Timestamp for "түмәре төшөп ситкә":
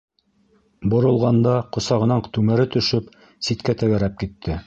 2.37-3.79